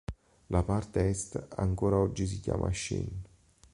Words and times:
La 0.47 0.63
parte 0.63 0.97
est 1.07 1.37
ancora 1.59 1.99
oggi 1.99 2.25
si 2.25 2.39
chiama 2.39 2.71
Sheen. 2.73 3.09